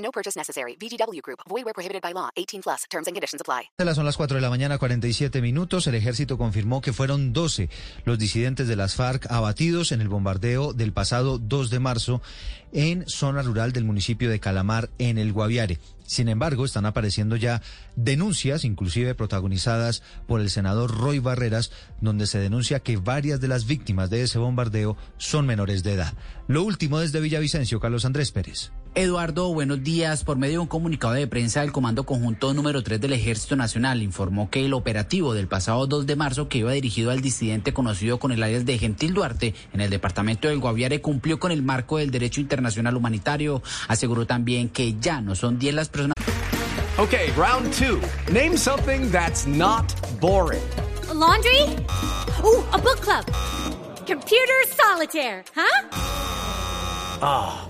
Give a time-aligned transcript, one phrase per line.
[0.00, 0.76] No purchase necessary.
[0.76, 1.40] VGW Group.
[1.48, 2.30] Void where prohibited by law.
[2.36, 2.84] 18 plus.
[2.90, 3.70] Terms and conditions apply.
[3.94, 5.86] Son las 4 de la mañana, 47 minutos.
[5.86, 7.68] El ejército confirmó que fueron 12
[8.04, 12.22] los disidentes de las FARC abatidos en el bombardeo del pasado 2 de marzo
[12.72, 15.78] en zona rural del municipio de Calamar, en el Guaviare.
[16.04, 17.62] Sin embargo, están apareciendo ya
[17.94, 23.66] denuncias, inclusive protagonizadas por el senador Roy Barreras, donde se denuncia que varias de las
[23.66, 26.14] víctimas de ese bombardeo son menores de edad.
[26.48, 28.72] Lo último desde Villavicencio, Carlos Andrés Pérez.
[28.94, 30.24] Eduardo, buenos días.
[30.24, 34.02] Por medio de un comunicado de prensa del Comando Conjunto número 3 del Ejército Nacional,
[34.02, 38.18] informó que el operativo del pasado 2 de marzo, que iba dirigido al disidente conocido
[38.18, 41.98] con el alias de Gentil Duarte en el departamento del Guaviare, cumplió con el marco
[41.98, 43.62] del derecho internacional humanitario.
[43.86, 46.16] Aseguró también que ya no son 10 las personas.
[46.98, 48.00] Okay, round two.
[48.32, 50.60] Name something that's not boring.
[51.08, 51.76] A laundry?
[52.42, 53.24] Ooh, a book club.
[54.04, 55.88] Computer solitaire, huh?
[57.22, 57.69] Ah.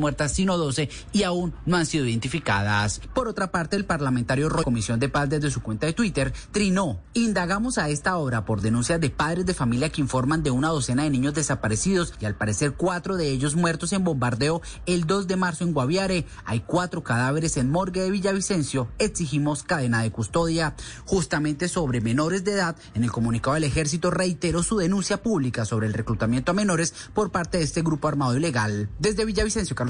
[0.00, 3.00] Muertas, sino 12, y aún no han sido identificadas.
[3.14, 7.00] Por otra parte, el parlamentario Roy, Comisión de Paz desde su cuenta de Twitter, trinó.
[7.14, 11.04] Indagamos a esta hora por denuncias de padres de familia que informan de una docena
[11.04, 15.36] de niños desaparecidos y al parecer cuatro de ellos muertos en bombardeo el 2 de
[15.36, 16.26] marzo en Guaviare.
[16.44, 18.88] Hay cuatro cadáveres en morgue de Villavicencio.
[18.98, 20.74] Exigimos cadena de custodia.
[21.04, 25.86] Justamente sobre menores de edad, en el comunicado del ejército reiteró su denuncia pública sobre
[25.86, 28.88] el reclutamiento a menores por parte de este grupo armado ilegal.
[28.98, 29.89] Desde Villavicencio, Carlos